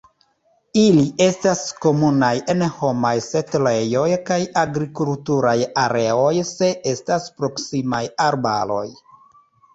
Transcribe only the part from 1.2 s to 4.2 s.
estas komunaj en homaj setlejoj